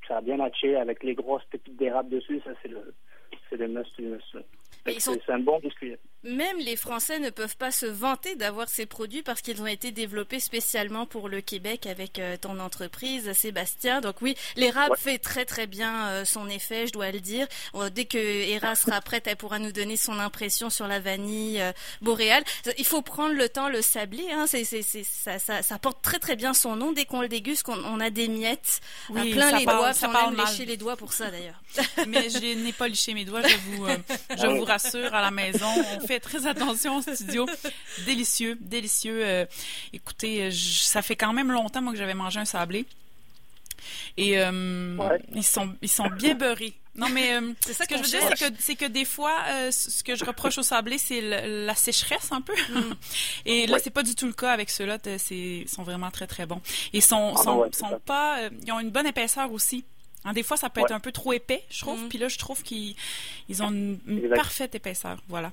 ça 0.07 0.17
a 0.17 0.21
bien 0.21 0.37
matché 0.37 0.75
avec 0.75 1.03
les 1.03 1.13
grosses 1.13 1.45
pépites 1.51 1.77
d'érable 1.77 2.09
dessus. 2.09 2.41
Ça, 2.43 2.51
c'est 2.63 2.69
le, 2.69 2.95
c'est 3.47 3.57
le 3.57 3.67
must, 3.67 3.93
C'est 4.87 5.31
un 5.31 5.39
bon 5.39 5.59
biscuit 5.59 5.93
même 6.23 6.57
les 6.57 6.75
Français 6.75 7.19
ne 7.19 7.29
peuvent 7.29 7.55
pas 7.55 7.71
se 7.71 7.85
vanter 7.85 8.35
d'avoir 8.35 8.67
ces 8.67 8.85
produits 8.85 9.21
parce 9.21 9.41
qu'ils 9.41 9.61
ont 9.61 9.67
été 9.67 9.91
développés 9.91 10.41
spécialement 10.41 11.05
pour 11.05 11.29
le 11.29 11.39
Québec 11.39 11.85
avec 11.85 12.19
euh, 12.19 12.35
ton 12.35 12.59
entreprise, 12.59 13.31
Sébastien. 13.33 14.01
Donc 14.01 14.21
oui, 14.21 14.35
l'érable 14.57 14.97
fait 14.97 15.17
très 15.17 15.45
très 15.45 15.65
bien 15.65 16.07
euh, 16.07 16.25
son 16.25 16.49
effet, 16.49 16.87
je 16.87 16.91
dois 16.91 17.11
le 17.11 17.21
dire. 17.21 17.47
Euh, 17.75 17.89
dès 17.89 18.03
que 18.03 18.17
Hera 18.17 18.75
sera 18.75 18.99
prête, 18.99 19.27
elle 19.27 19.37
pourra 19.37 19.59
nous 19.59 19.71
donner 19.71 19.95
son 19.95 20.19
impression 20.19 20.69
sur 20.69 20.87
la 20.87 20.99
vanille 20.99 21.63
boréale. 22.01 22.43
Il 22.77 22.85
faut 22.85 23.01
prendre 23.01 23.33
le 23.33 23.47
temps, 23.47 23.69
le 23.69 23.81
sablé. 23.81 24.25
Hein, 24.31 24.45
c'est, 24.47 24.65
c'est, 24.65 24.83
ça, 24.83 25.39
ça, 25.39 25.61
ça, 25.61 25.79
porte 25.79 26.01
très 26.01 26.19
très 26.19 26.35
bien 26.35 26.53
son 26.53 26.75
nom. 26.75 26.91
Dès 26.91 27.05
qu'on 27.05 27.21
le 27.21 27.29
déguste, 27.29 27.63
qu'on 27.63 27.81
on 27.85 27.99
a 28.01 28.09
des 28.09 28.27
miettes 28.27 28.81
oui, 29.09 29.33
plein 29.33 29.57
les 29.57 29.65
doigts. 29.65 29.93
Ça 29.93 30.09
on 30.09 30.31
aime 30.31 30.37
lécher 30.37 30.65
les 30.65 30.77
doigts 30.77 30.97
pour 30.97 31.13
ça 31.13 31.31
d'ailleurs. 31.31 31.61
Mais 32.07 32.29
je 32.29 32.39
n'ai 32.39 32.73
pas 32.73 32.89
léché 32.89 33.13
mes 33.13 33.23
doigts, 33.23 33.41
je 33.41 33.55
vous, 33.55 33.87
je 34.37 34.47
vous 34.47 34.65
rassure 34.65 35.13
à 35.13 35.21
la 35.21 35.31
maison 35.31 35.67
fait 36.09 36.19
très 36.19 36.47
attention 36.47 36.97
au 36.97 37.01
studio. 37.01 37.45
délicieux, 38.05 38.57
délicieux. 38.59 39.19
Euh, 39.21 39.45
écoutez, 39.93 40.45
euh, 40.45 40.51
ça 40.51 41.01
fait 41.01 41.15
quand 41.15 41.33
même 41.33 41.51
longtemps 41.51 41.81
moi 41.81 41.93
que 41.93 41.99
j'avais 41.99 42.15
mangé 42.15 42.39
un 42.39 42.45
sablé. 42.45 42.85
Et 44.17 44.39
euh, 44.39 44.97
ils 45.33 45.43
sont 45.43 45.69
ils 45.81 45.89
sont 45.89 46.09
bien 46.09 46.33
beurrés. 46.33 46.73
Non 46.95 47.07
mais 47.09 47.39
c'est 47.61 47.73
ça 47.73 47.85
ce 47.85 47.89
que 47.89 47.97
je 47.97 48.01
veux 48.01 48.09
dire 48.09 48.21
c'est 48.27 48.49
que 48.49 48.55
c'est 48.59 48.75
que 48.75 48.85
des 48.85 49.05
fois 49.05 49.37
ce 49.71 50.03
que 50.03 50.15
je 50.15 50.25
reproche 50.25 50.57
au 50.57 50.63
sablé 50.63 50.97
c'est 50.97 51.21
la 51.21 51.75
sécheresse 51.75 52.29
un 52.31 52.41
peu. 52.41 52.55
Mm. 52.73 52.93
Et 53.45 53.67
là 53.67 53.77
c'est 53.81 53.89
pas 53.89 54.03
du 54.03 54.15
tout 54.15 54.25
le 54.25 54.33
cas 54.33 54.51
avec 54.51 54.69
ceux-là, 54.69 54.97
c'est 55.17 55.63
sont 55.67 55.83
vraiment 55.83 56.11
très 56.11 56.27
très 56.27 56.45
bons. 56.45 56.61
Et 56.91 56.99
sont 56.99 57.33
ah, 57.37 57.43
sont, 57.43 57.71
sont 57.71 58.01
pas 58.05 58.49
ils 58.65 58.71
ont 58.73 58.81
une 58.81 58.91
bonne 58.91 59.07
épaisseur 59.07 59.49
aussi. 59.53 59.85
Hein, 60.25 60.33
des 60.33 60.43
fois, 60.43 60.57
ça 60.57 60.69
peut 60.69 60.81
être 60.81 60.91
un 60.91 60.99
peu 60.99 61.11
trop 61.11 61.33
épais, 61.33 61.63
je 61.69 61.79
trouve. 61.79 62.03
Mm. 62.03 62.09
Puis 62.09 62.17
là, 62.17 62.27
je 62.27 62.37
trouve 62.37 62.61
qu'ils 62.63 62.95
ont 63.61 63.71
une 63.71 64.29
parfaite 64.35 64.75
épaisseur. 64.75 65.17
Voilà. 65.27 65.51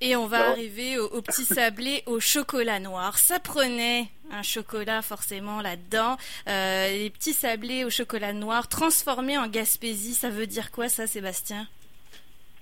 Et 0.00 0.14
on 0.14 0.26
va 0.26 0.50
arriver 0.50 0.98
au, 0.98 1.22
petit 1.22 1.44
sablé 1.44 2.02
au 2.06 2.20
chocolat 2.20 2.80
noir. 2.80 3.16
Ça 3.16 3.40
prenait 3.40 4.04
un 4.30 4.42
chocolat 4.42 5.00
forcément 5.00 5.62
là-dedans. 5.62 6.16
Euh, 6.48 6.88
les 6.90 7.10
petits 7.10 7.32
sablés 7.32 7.84
au 7.84 7.90
chocolat 7.90 8.34
noir 8.34 8.68
transformés 8.68 9.38
en 9.38 9.48
Gaspésie, 9.48 10.12
ça 10.12 10.28
veut 10.28 10.46
dire 10.46 10.70
quoi 10.70 10.88
ça, 10.88 11.06
Sébastien? 11.06 11.66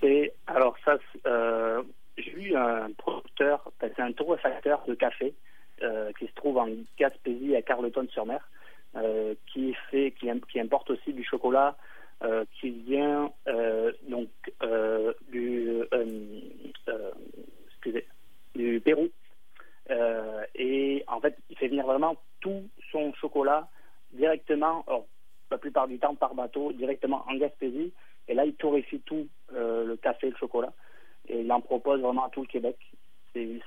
C'est 0.01 0.33
alors 0.47 0.77
ça, 0.85 0.97
euh, 1.27 1.83
j'ai 2.17 2.33
eu 2.33 2.57
un 2.57 2.91
producteur 2.97 3.63
producteur, 3.63 3.73
c'est 3.81 4.03
un 4.03 4.13
torréfacteur 4.13 4.83
de 4.87 4.95
café 4.95 5.35
qui 6.19 6.27
se 6.27 6.33
trouve 6.35 6.57
en 6.57 6.69
Gaspésie 6.99 7.55
à 7.57 7.61
Carleton-sur-Mer, 7.61 8.49
qui 9.53 9.75
fait, 9.91 10.13
qui, 10.13 10.29
qui, 10.51 10.61
importe 10.61 10.91
aussi 10.91 11.13
du 11.13 11.25
chocolat 11.25 11.77
qui 12.61 12.71
vient 12.71 13.31
donc 14.09 14.29
du, 15.31 15.83
excusez, 17.69 18.07
du 18.55 18.81
Pérou. 18.81 19.09
et 20.55 21.05
en 21.07 21.21
fait, 21.21 21.37
il 21.51 21.59
fait 21.59 21.69
venir 21.69 21.87
vraiment 21.87 22.17
tout 22.41 22.69
son 22.91 23.13
chocolat 23.15 23.69
directement, 24.13 24.85
la 25.51 25.59
plupart 25.59 25.89
du 25.89 25.99
temps 25.99 26.15
par 26.15 26.35
bateau, 26.35 26.73
directement 26.73 27.25
en 27.29 27.37
Gaspésie. 27.37 27.93
Et 28.29 28.35
là, 28.35 28.45
il 28.45 28.55
torréfie 28.55 29.01
tout, 29.01 29.29
euh, 29.55 29.85
le 29.85 29.97
café 29.97 30.29
et 30.29 30.31
le 30.31 30.37
chocolat. 30.37 30.73
Et 31.29 31.41
il 31.41 31.53
en 31.53 31.61
propose 31.61 32.01
vraiment 32.01 32.27
à 32.27 32.31
tout 32.31 32.43
le 32.43 32.47
Québec. 32.47 32.77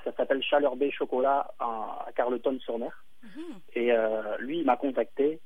Ça 0.03 0.13
s'appelle 0.15 0.41
Chaleur 0.41 0.77
Bay 0.77 0.91
Chocolat 0.91 1.51
à 1.59 2.07
Carleton-sur-Mer. 2.15 3.03
Mhm. 3.23 3.59
Et 3.75 3.91
euh, 3.91 4.37
lui, 4.39 4.59
il 4.59 4.65
m'a 4.65 4.77
contacté. 4.77 5.39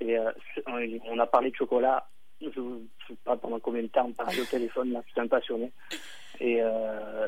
Et 0.00 0.18
euh, 0.18 0.32
on 0.66 1.18
a 1.18 1.26
parlé 1.26 1.50
de 1.50 1.56
chocolat, 1.56 2.06
je 2.40 2.60
ne 2.60 2.78
sais 3.08 3.16
pas 3.24 3.36
pendant 3.36 3.58
combien 3.60 3.82
de 3.82 3.88
temps, 3.88 4.06
on 4.06 4.12
parlait 4.12 4.40
au 4.40 4.44
téléphone, 4.44 4.92
là, 4.92 5.02
j'étais 5.06 5.20
un 5.20 5.26
passionné. 5.26 5.72
Et 6.40 6.60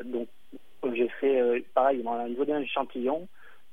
donc, 0.04 0.28
j'ai 0.94 1.08
fait, 1.20 1.64
pareil, 1.74 2.00
il 2.00 2.04
m'a 2.04 2.28
donné 2.28 2.52
un 2.52 2.60
échantillon 2.60 3.26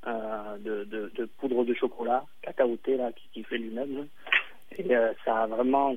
de, 0.06 0.84
de, 0.84 1.24
poudre 1.38 1.64
de 1.64 1.74
chocolat, 1.74 2.24
cacaoté, 2.42 2.96
là, 2.96 3.10
qui, 3.32 3.42
fait 3.42 3.58
lui-même. 3.58 4.08
Et 4.78 4.94
ça 5.24 5.42
a 5.42 5.46
vraiment 5.46 5.94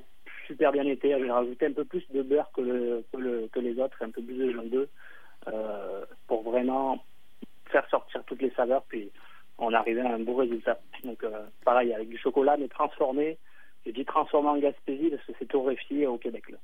super 0.49 0.71
bien 0.71 0.85
été. 0.85 1.15
J'ai 1.17 1.31
rajouté 1.31 1.67
un 1.67 1.73
peu 1.73 1.85
plus 1.85 2.03
de 2.11 2.23
beurre 2.23 2.51
que, 2.53 2.61
le, 2.61 3.47
que, 3.51 3.59
les 3.59 3.79
autres, 3.79 3.97
un 4.01 4.09
peu 4.09 4.21
plus 4.21 4.35
de 4.35 4.51
jaune 4.51 4.69
d'œuf, 4.69 4.89
euh, 5.47 6.05
pour 6.27 6.43
vraiment 6.43 7.03
faire 7.67 7.87
sortir 7.89 8.23
toutes 8.25 8.41
les 8.41 8.49
saveurs. 8.51 8.83
Puis 8.89 9.11
on 9.59 9.73
arrivait 9.73 10.01
à 10.01 10.13
un 10.13 10.19
beau 10.19 10.35
résultat. 10.35 10.79
Donc 11.03 11.23
euh, 11.23 11.45
pareil, 11.63 11.93
avec 11.93 12.09
du 12.09 12.17
chocolat, 12.17 12.57
mais 12.57 12.67
transformé. 12.67 13.37
J'ai 13.85 13.91
dit 13.93 14.05
transformé 14.05 14.49
en 14.49 14.57
Gaspésie 14.57 15.09
parce 15.09 15.23
que 15.25 15.31
c'est 15.39 15.47
torréfié 15.47 16.07
au 16.07 16.17
Québec. 16.17 16.49
Là. 16.49 16.57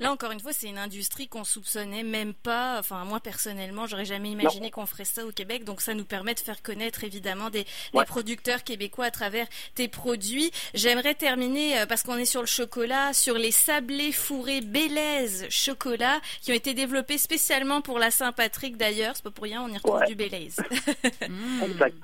Là, 0.00 0.10
encore 0.10 0.32
une 0.32 0.40
fois, 0.40 0.52
c'est 0.52 0.68
une 0.68 0.78
industrie 0.78 1.28
qu'on 1.28 1.44
soupçonnait 1.44 2.02
même 2.02 2.34
pas. 2.34 2.78
Enfin, 2.78 3.04
moi 3.04 3.20
personnellement, 3.20 3.86
j'aurais 3.86 4.04
jamais 4.04 4.30
imaginé 4.30 4.70
qu'on 4.70 4.86
ferait 4.86 5.04
ça 5.04 5.24
au 5.24 5.30
Québec. 5.30 5.64
Donc, 5.64 5.80
ça 5.80 5.94
nous 5.94 6.04
permet 6.04 6.34
de 6.34 6.40
faire 6.40 6.62
connaître 6.62 7.04
évidemment 7.04 7.50
des, 7.50 7.66
producteurs 8.06 8.64
québécois 8.64 9.06
à 9.06 9.10
travers 9.10 9.46
tes 9.74 9.88
produits. 9.88 10.50
J'aimerais 10.74 11.14
terminer 11.14 11.78
euh, 11.78 11.86
parce 11.86 12.02
qu'on 12.02 12.16
est 12.16 12.24
sur 12.24 12.40
le 12.40 12.46
chocolat, 12.46 13.12
sur 13.12 13.34
les 13.34 13.52
sablés 13.52 14.12
fourrés 14.12 14.60
Bélez 14.60 15.48
chocolat 15.50 16.20
qui 16.40 16.50
ont 16.50 16.56
été 16.56 16.74
développés 16.74 17.18
spécialement 17.18 17.80
pour 17.80 17.98
la 17.98 18.10
Saint-Patrick 18.10 18.76
d'ailleurs. 18.76 19.14
C'est 19.14 19.24
pas 19.24 19.30
pour 19.30 19.44
rien, 19.44 19.62
on 19.62 19.68
y 19.68 19.76
retrouve 19.76 20.04
du 20.06 20.14
Bélez. 20.14 20.48
exact. 21.62 21.96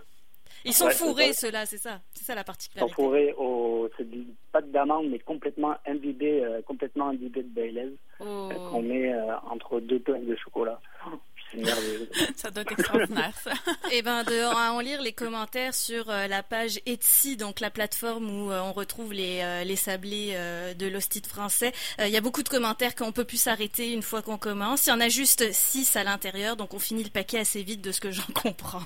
Ils 0.64 0.72
sont 0.72 0.90
fourrés, 0.90 1.32
ceux-là, 1.32 1.66
c'est 1.66 1.78
ça. 1.78 2.00
C'est 2.12 2.24
ça 2.24 2.34
la 2.34 2.44
particularité. 2.44 2.90
Ils 2.90 2.94
sont 2.94 3.02
fourrés 3.02 3.34
au. 3.36 3.88
C'est 3.96 4.08
du 4.08 4.26
pâte 4.52 4.70
d'amande, 4.70 5.10
mais 5.10 5.18
complètement 5.18 5.74
imbibé, 5.86 6.44
euh, 6.44 6.62
complètement 6.62 7.08
imbibé 7.08 7.42
de 7.42 7.48
Baileys. 7.48 7.96
Oh. 8.20 8.48
qu'on 8.70 8.82
met 8.82 9.12
euh, 9.12 9.36
entre 9.48 9.78
deux 9.78 10.00
plaques 10.00 10.26
de 10.26 10.34
chocolat. 10.34 10.80
ça 12.36 12.50
doit 12.50 12.62
être 12.62 12.72
extraordinaire, 12.72 13.32
ça. 13.42 13.52
Et 13.90 13.92
eh 13.98 14.02
ben, 14.02 14.22
de 14.24 14.44
en 14.54 14.80
lire 14.80 15.00
les 15.00 15.12
commentaires 15.12 15.74
sur 15.74 16.10
euh, 16.10 16.26
la 16.26 16.42
page 16.42 16.80
Etsy, 16.86 17.36
donc 17.36 17.60
la 17.60 17.70
plateforme 17.70 18.30
où 18.30 18.52
euh, 18.52 18.60
on 18.60 18.72
retrouve 18.72 19.12
les, 19.12 19.40
euh, 19.42 19.64
les 19.64 19.76
sablés 19.76 20.36
de 20.78 20.86
l'hostite 20.86 21.26
français. 21.26 21.72
Il 21.98 22.08
y 22.08 22.16
a 22.16 22.20
beaucoup 22.20 22.42
de 22.42 22.48
commentaires 22.48 22.94
qu'on 22.94 23.12
peut 23.12 23.24
plus 23.24 23.40
s'arrêter 23.40 23.92
une 23.92 24.02
fois 24.02 24.22
qu'on 24.22 24.38
commence. 24.38 24.86
Il 24.86 24.90
y 24.90 24.92
en 24.92 25.00
a 25.00 25.08
juste 25.08 25.52
six 25.52 25.96
à 25.96 26.04
l'intérieur, 26.04 26.56
donc 26.56 26.74
on 26.74 26.78
finit 26.78 27.02
le 27.02 27.10
paquet 27.10 27.38
assez 27.38 27.62
vite 27.62 27.80
de 27.80 27.92
ce 27.92 28.00
que 28.00 28.10
j'en 28.10 28.26
comprends. 28.34 28.84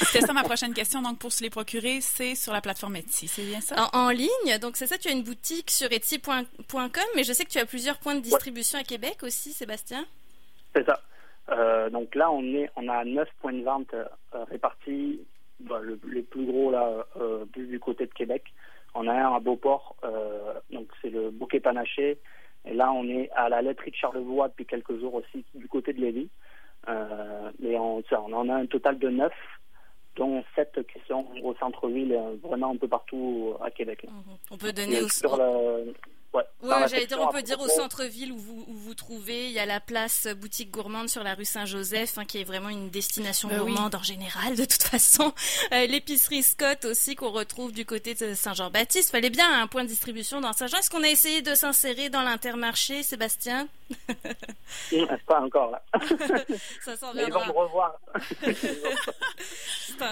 C'était 0.00 0.26
ça 0.26 0.32
ma 0.32 0.42
prochaine 0.42 0.74
question. 0.74 1.02
Donc, 1.02 1.18
pour 1.18 1.32
se 1.32 1.42
les 1.42 1.50
procurer, 1.50 2.00
c'est 2.00 2.34
sur 2.34 2.52
la 2.52 2.60
plateforme 2.60 2.96
Etsy, 2.96 3.28
c'est 3.28 3.42
bien 3.42 3.60
ça? 3.60 3.90
En, 3.92 4.10
ligne, 4.10 4.58
donc 4.60 4.76
c'est 4.76 4.86
ça, 4.86 4.98
tu 4.98 5.08
as 5.08 5.12
une 5.12 5.22
boutique 5.22 5.70
sur 5.70 5.90
etsy.com, 5.90 7.04
mais 7.14 7.24
je 7.24 7.32
sais 7.32 7.44
que 7.44 7.50
tu 7.50 7.58
as 7.58 7.66
plusieurs 7.66 7.98
points 7.98 8.14
de 8.14 8.20
distribution 8.20 8.78
à 8.78 8.84
Québec 8.84 9.18
aussi, 9.22 9.52
Sébastien. 9.52 10.04
C'est 10.74 10.84
ça. 10.84 11.00
Euh, 11.50 11.90
donc 11.90 12.14
là, 12.14 12.30
on 12.30 12.42
est, 12.42 12.70
on 12.76 12.88
a 12.88 13.04
neuf 13.04 13.28
points 13.40 13.52
de 13.52 13.62
vente 13.62 13.92
euh, 13.94 14.04
répartis, 14.50 15.20
bah, 15.60 15.80
les 16.10 16.22
plus 16.22 16.46
gros 16.46 16.70
là, 16.70 17.06
euh, 17.20 17.44
plus 17.46 17.66
du 17.66 17.78
côté 17.78 18.06
de 18.06 18.12
Québec. 18.12 18.44
On 18.94 19.08
a 19.08 19.12
un 19.12 19.34
à 19.34 19.40
Beauport, 19.40 19.96
donc 20.70 20.86
c'est 21.02 21.10
le 21.10 21.30
bouquet 21.30 21.58
panaché. 21.58 22.16
Et 22.64 22.74
là, 22.74 22.92
on 22.92 23.08
est 23.08 23.28
à 23.34 23.48
la 23.48 23.60
laiterie 23.60 23.90
de 23.90 23.96
Charlevoix 23.96 24.48
depuis 24.48 24.66
quelques 24.66 25.00
jours 25.00 25.14
aussi 25.14 25.44
du 25.52 25.66
côté 25.66 25.92
de 25.92 26.00
Lévis. 26.00 26.30
mais 26.86 27.76
on, 27.76 28.04
on 28.12 28.32
en 28.32 28.48
a 28.48 28.54
un 28.54 28.66
total 28.66 29.00
de 29.00 29.08
neuf 29.08 29.32
dont 30.14 30.44
sept 30.54 30.78
qui 30.86 31.00
sont 31.08 31.26
au 31.42 31.56
centre-ville, 31.56 32.16
vraiment 32.40 32.70
un 32.70 32.76
peu 32.76 32.86
partout 32.86 33.56
à 33.60 33.72
Québec. 33.72 34.04
Mhm. 34.04 34.36
On 34.52 34.56
peut 34.56 34.72
donner 34.72 35.02
aussi. 35.02 35.24
Ouais, 36.34 36.88
j'allais 36.88 37.06
dire, 37.06 37.20
on 37.20 37.32
peut 37.32 37.42
dire 37.42 37.60
au 37.60 37.68
centre-ville 37.68 38.32
où 38.32 38.38
vous, 38.38 38.64
vous 38.68 38.94
trouvez, 38.94 39.46
il 39.46 39.52
y 39.52 39.58
a 39.58 39.66
la 39.66 39.80
place 39.80 40.26
boutique 40.40 40.70
gourmande 40.70 41.08
sur 41.08 41.22
la 41.22 41.34
rue 41.34 41.44
Saint-Joseph, 41.44 42.18
hein, 42.18 42.24
qui 42.24 42.38
est 42.38 42.44
vraiment 42.44 42.70
une 42.70 42.90
destination 42.90 43.48
ben 43.48 43.58
gourmande 43.58 43.94
en 43.94 44.02
général, 44.02 44.56
de 44.56 44.64
toute 44.64 44.82
façon. 44.82 45.32
Euh, 45.72 45.86
l'épicerie 45.86 46.42
Scott 46.42 46.84
aussi, 46.84 47.14
qu'on 47.14 47.30
retrouve 47.30 47.72
du 47.72 47.84
côté 47.84 48.14
de 48.14 48.34
Saint-Jean-Baptiste. 48.34 49.10
Fallait 49.10 49.30
bien 49.30 49.62
un 49.62 49.66
point 49.66 49.84
de 49.84 49.88
distribution 49.88 50.40
dans 50.40 50.52
Saint-Jean. 50.52 50.78
Est-ce 50.78 50.90
qu'on 50.90 51.02
a 51.02 51.08
essayé 51.08 51.42
de 51.42 51.54
s'insérer 51.54 52.08
dans 52.08 52.22
l'intermarché, 52.22 53.02
Sébastien? 53.02 53.68
Pas 55.26 55.40
encore, 55.40 55.70
là. 55.70 55.82
Ça 56.80 56.96
s'en 56.96 57.12
Ils 57.14 57.32
vont 57.32 57.46
me 57.46 57.52
revoir. 57.52 57.98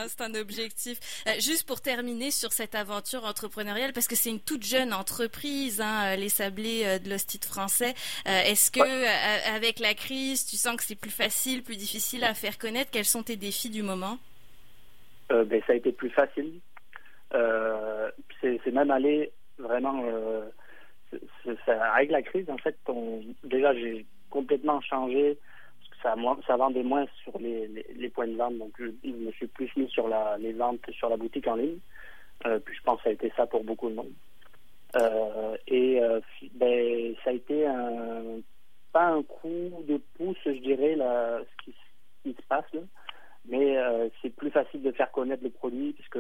c'est 0.09 0.21
un, 0.21 0.35
objectif. 0.35 0.99
Euh, 1.27 1.33
juste 1.39 1.67
pour 1.67 1.81
terminer 1.81 2.31
sur 2.31 2.53
cette 2.53 2.75
aventure 2.75 3.25
entrepreneuriale, 3.25 3.93
parce 3.93 4.09
que 4.09 4.17
c'est 4.17 4.31
une 4.31 4.41
toute 4.41 4.63
jeune 4.63 4.93
entreprise, 4.93 5.81
hein, 5.81 6.13
euh, 6.13 6.17
les 6.17 6.29
sablés 6.29 6.83
euh, 6.85 6.99
de 6.99 7.11
l'hostite 7.11 7.45
français. 7.45 7.95
Est-ce 8.25 8.71
que 8.71 9.53
avec 9.55 9.79
la 9.79 9.95
crise, 9.95 10.47
tu 10.47 10.57
sens 10.57 10.77
que 10.77 10.83
c'est 10.83 10.97
plus 10.97 11.11
facile, 11.11 11.63
plus 11.63 11.77
difficile 11.77 12.25
à 12.25 12.35
faire 12.35 12.59
connaître? 12.59 12.91
Quels 12.91 13.05
sont 13.05 13.23
tes 13.23 13.37
défis 13.37 13.71
du 13.71 13.83
moment? 13.83 14.19
Ben, 15.29 15.63
ça 15.67 15.73
a 15.73 15.77
été 15.77 15.93
plus 15.93 16.11
facile. 16.11 16.61
c'est 18.41 18.73
même 18.73 18.91
allé 18.91 19.33
vraiment 19.59 20.03
avec 21.67 22.11
la 22.11 22.23
crise. 22.23 22.49
En 22.51 22.59
fait, 22.59 22.77
déjà 23.45 23.75
j'ai 23.75 24.07
complètement 24.31 24.81
changé 24.81 25.39
ça, 26.03 26.15
ça 26.47 26.57
vendait 26.57 26.83
moins 26.83 27.07
sur 27.23 27.39
les, 27.39 28.09
points 28.13 28.27
de 28.27 28.37
vente, 28.37 28.59
donc 28.59 28.73
je, 28.79 29.09
me 29.09 29.31
suis 29.33 29.47
plus 29.47 29.71
mis 29.77 29.89
sur 29.89 30.09
les 30.39 30.53
ventes 30.53 30.81
sur 30.91 31.09
la 31.09 31.17
boutique 31.17 31.47
en 31.47 31.55
ligne. 31.55 31.79
puis 32.43 32.75
je 32.75 32.83
pense 32.83 32.99
que 32.99 33.05
ça 33.05 33.11
a 33.11 33.13
été 33.13 33.33
ça 33.37 33.47
pour 33.47 33.65
beaucoup 33.65 33.89
de 33.89 33.95
monde. 33.95 34.13
Euh, 34.97 35.57
et 35.69 36.03
euh, 36.03 36.21
ben, 36.55 37.15
ça 37.25 37.31
a 37.31 37.33
été 37.33 37.67
pas 38.93 39.07
un 39.07 39.23
coup 39.23 39.71
de 39.89 40.01
pouce, 40.17 40.37
je 40.45 40.51
dirais, 40.51 40.97
ce, 40.99 41.65
qui, 41.65 41.75
se 42.35 42.47
passe, 42.49 42.71
là, 42.75 42.81
mais 43.47 43.79
euh, 43.79 44.09
c'est 44.21 44.35
plus 44.35 44.51
facile 44.51 44.83
de 44.83 44.93
faire 44.93 45.11
connaître 45.11 45.43
le 45.43 45.51
produit 45.51 45.93
puisque 45.93 46.19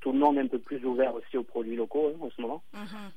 tout 0.00 0.12
le 0.12 0.18
monde 0.18 0.36
est 0.38 0.42
un 0.42 0.46
peu 0.46 0.58
plus 0.58 0.84
ouvert 0.84 1.14
aussi 1.14 1.36
aux 1.36 1.44
produits 1.44 1.76
locaux 1.76 2.08
hein, 2.08 2.18
en 2.20 2.30
ce 2.30 2.40
moment. 2.40 2.62
Mm-hmm. 2.74 3.10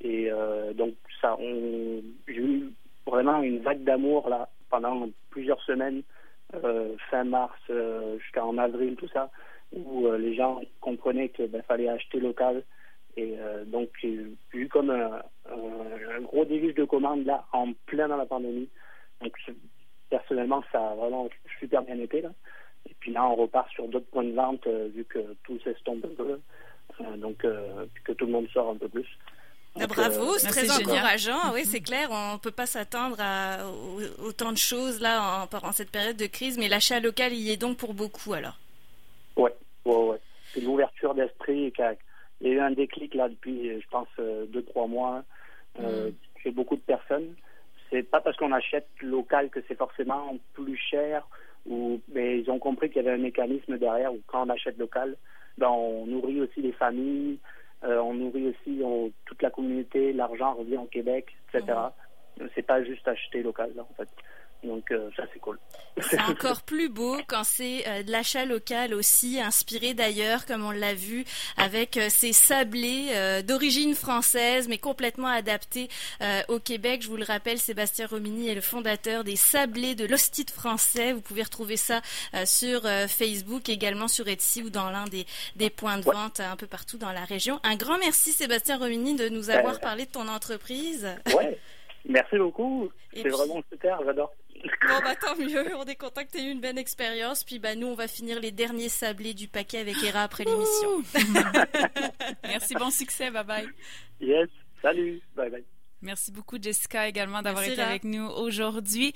Et 0.00 0.30
donc, 0.74 0.94
ça, 1.20 1.36
j'ai 1.40 2.36
eu 2.36 2.72
vraiment 3.06 3.42
une 3.42 3.60
vague 3.60 3.84
d'amour 3.84 4.28
là 4.28 4.48
pendant 4.70 5.08
plusieurs 5.30 5.60
semaines, 5.62 6.02
fin 7.10 7.24
mars 7.24 7.58
jusqu'en 8.18 8.58
avril, 8.58 8.96
tout 8.96 9.08
ça, 9.08 9.30
où 9.72 10.10
les 10.12 10.34
gens 10.34 10.60
comprenaient 10.80 11.30
qu'il 11.30 11.48
ben, 11.48 11.62
fallait 11.62 11.88
acheter 11.88 12.20
local, 12.20 12.62
et 13.16 13.36
euh, 13.38 13.64
donc, 13.64 13.90
j'ai 14.00 14.18
eu 14.52 14.68
comme 14.68 14.90
un, 14.90 16.20
gros 16.22 16.44
déluge 16.44 16.74
de 16.74 16.84
commandes 16.84 17.24
là, 17.26 17.44
en 17.52 17.72
plein 17.86 18.08
dans 18.08 18.16
la 18.16 18.26
pandémie. 18.26 18.68
Donc, 19.20 19.36
personnellement, 20.08 20.62
ça 20.72 20.90
a 20.90 20.94
vraiment 20.94 21.28
super 21.58 21.82
bien 21.82 21.98
été. 21.98 22.20
Là. 22.20 22.30
Et 22.88 22.94
puis 23.00 23.12
là, 23.12 23.26
on 23.26 23.34
repart 23.34 23.68
sur 23.70 23.88
d'autres 23.88 24.10
points 24.10 24.24
de 24.24 24.32
vente 24.32 24.66
euh, 24.66 24.88
vu 24.94 25.04
que 25.04 25.34
tout 25.44 25.58
s'estompe 25.60 26.04
un 26.04 26.14
peu. 26.14 26.40
Euh, 27.00 27.16
donc, 27.16 27.38
que 27.38 28.12
tout 28.12 28.26
le 28.26 28.32
monde 28.32 28.48
sort 28.52 28.70
un 28.70 28.76
peu 28.76 28.88
plus. 28.88 29.06
Ah, 29.78 29.86
bravo, 29.86 30.36
c'est 30.38 30.48
très 30.48 30.70
encourageant. 30.70 31.52
Oui, 31.54 31.64
c'est 31.64 31.80
clair. 31.80 32.08
On 32.10 32.34
ne 32.34 32.38
peut 32.38 32.50
pas 32.50 32.66
s'attendre 32.66 33.16
à 33.20 33.58
autant 34.18 34.52
de 34.52 34.58
choses 34.58 35.00
là 35.00 35.46
en, 35.52 35.66
en, 35.68 35.72
cette 35.72 35.90
période 35.90 36.16
de 36.16 36.26
crise, 36.26 36.58
mais 36.58 36.68
l'achat 36.68 36.98
local 37.00 37.32
y 37.32 37.50
est 37.50 37.56
donc 37.56 37.76
pour 37.76 37.94
beaucoup 37.94 38.32
alors. 38.32 38.58
Oui, 39.36 39.50
ouais, 39.84 39.94
ouais. 39.94 40.20
C'est 40.52 40.60
l'ouverture 40.60 41.14
d'esprit 41.14 41.72
il 42.40 42.48
y 42.48 42.50
a 42.50 42.54
eu 42.54 42.60
un 42.60 42.70
déclic 42.70 43.14
là 43.14 43.28
depuis, 43.28 43.80
je 43.80 43.88
pense, 43.90 44.08
euh, 44.18 44.46
deux, 44.46 44.62
trois 44.62 44.86
mois 44.86 45.22
euh, 45.78 46.10
mm. 46.10 46.14
chez 46.42 46.50
beaucoup 46.50 46.76
de 46.76 46.80
personnes. 46.80 47.34
C'est 47.90 48.02
pas 48.02 48.20
parce 48.20 48.36
qu'on 48.36 48.52
achète 48.52 48.88
local 49.02 49.50
que 49.50 49.60
c'est 49.68 49.74
forcément 49.76 50.36
plus 50.54 50.76
cher, 50.76 51.26
ou 51.66 52.00
mais 52.12 52.40
ils 52.40 52.50
ont 52.50 52.58
compris 52.58 52.88
qu'il 52.88 53.02
y 53.02 53.06
avait 53.06 53.16
un 53.16 53.22
mécanisme 53.22 53.78
derrière 53.78 54.12
où 54.12 54.20
quand 54.26 54.46
on 54.46 54.50
achète 54.50 54.78
local, 54.78 55.16
ben, 55.58 55.68
on 55.68 56.06
nourrit 56.06 56.40
aussi 56.40 56.62
les 56.62 56.72
familles, 56.72 57.38
euh, 57.84 57.98
on 57.98 58.14
nourrit 58.14 58.48
aussi 58.48 58.82
toute 59.26 59.42
la 59.42 59.50
communauté, 59.50 60.12
l'argent 60.12 60.54
revient 60.54 60.78
au 60.78 60.86
Québec, 60.86 61.26
etc. 61.52 61.78
C'est 62.54 62.66
pas 62.66 62.82
juste 62.82 63.06
acheter 63.06 63.42
local 63.42 63.72
là, 63.76 63.82
en 63.82 63.94
fait. 63.94 64.08
Donc 64.62 64.90
euh, 64.90 65.10
ça 65.16 65.24
c'est 65.32 65.38
cool. 65.38 65.58
C'est 66.00 66.20
encore 66.28 66.62
plus 66.62 66.88
beau 66.88 67.16
quand 67.26 67.44
c'est 67.44 67.86
euh, 67.88 68.02
de 68.02 68.10
l'achat 68.10 68.44
local 68.44 68.94
aussi, 68.94 69.40
inspiré 69.40 69.94
d'ailleurs, 69.94 70.44
comme 70.46 70.64
on 70.64 70.70
l'a 70.70 70.94
vu, 70.94 71.24
avec 71.56 71.96
euh, 71.96 72.08
ces 72.08 72.32
sablés 72.32 73.40
d'origine 73.42 73.94
française, 73.94 74.68
mais 74.68 74.78
complètement 74.78 75.28
adaptés 75.28 75.88
au 76.48 76.58
Québec. 76.58 77.02
Je 77.02 77.08
vous 77.08 77.16
le 77.16 77.24
rappelle, 77.24 77.58
Sébastien 77.58 78.06
Romini 78.06 78.48
est 78.48 78.54
le 78.54 78.60
fondateur 78.60 79.24
des 79.24 79.36
sablés 79.36 79.94
de 79.94 80.04
l'hostite 80.04 80.50
français. 80.50 81.12
Vous 81.12 81.20
pouvez 81.20 81.42
retrouver 81.42 81.76
ça 81.76 82.00
sur 82.44 82.82
Facebook, 83.08 83.68
également 83.68 84.08
sur 84.08 84.28
Etsy 84.28 84.62
ou 84.62 84.70
dans 84.70 84.90
l'un 84.90 85.04
des, 85.06 85.26
des 85.56 85.70
points 85.70 85.98
de 85.98 86.04
vente 86.04 86.40
un 86.40 86.56
peu 86.56 86.66
partout 86.66 86.98
dans 86.98 87.12
la 87.12 87.24
région. 87.24 87.60
Un 87.62 87.76
grand 87.76 87.98
merci 87.98 88.32
Sébastien 88.32 88.78
Romini 88.78 89.14
de 89.14 89.28
nous 89.28 89.50
avoir 89.50 89.80
parlé 89.80 90.06
de 90.06 90.10
ton 90.10 90.28
entreprise. 90.28 91.08
Ouais. 91.34 91.58
Merci 92.04 92.38
beaucoup. 92.38 92.90
C'est 93.12 93.28
vraiment 93.28 93.62
super, 93.70 94.00
j'adore. 94.04 94.32
Bon, 94.62 95.00
bah 95.02 95.14
tant 95.14 95.36
mieux, 95.36 95.74
on 95.76 95.84
est 95.84 95.96
content 95.96 96.22
que 96.24 96.30
tu 96.30 96.38
aies 96.38 96.44
eu 96.44 96.50
une 96.50 96.60
bonne 96.60 96.78
expérience. 96.78 97.44
Puis 97.44 97.58
bah 97.58 97.74
nous, 97.74 97.86
on 97.86 97.94
va 97.94 98.08
finir 98.08 98.40
les 98.40 98.52
derniers 98.52 98.88
sablés 98.88 99.34
du 99.34 99.48
paquet 99.48 99.78
avec 99.78 100.02
Hera 100.02 100.22
après 100.24 100.44
l'émission. 100.44 101.02
Merci, 102.44 102.74
bon 102.74 102.90
succès, 102.90 103.30
bye 103.30 103.44
bye. 103.44 103.68
Yes, 104.20 104.48
salut, 104.82 105.20
bye 105.34 105.50
bye. 105.50 105.64
Merci 106.02 106.32
beaucoup 106.32 106.56
Jessica 106.60 107.08
également 107.08 107.42
d'avoir 107.42 107.64
été 107.64 107.80
avec 107.80 108.04
nous 108.04 108.26
aujourd'hui. 108.26 109.14